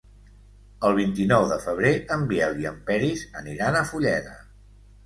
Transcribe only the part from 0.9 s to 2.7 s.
vint-i-nou de febrer en Biel i